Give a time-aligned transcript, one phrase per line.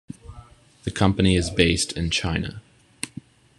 [0.83, 2.63] The company is based in China.